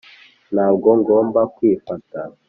ntabwo 0.53 0.89
ngomba 0.99 1.41
kwifata. 1.55 2.19